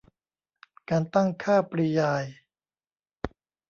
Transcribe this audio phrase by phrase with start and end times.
[0.89, 2.23] การตั้งค่าปริยาย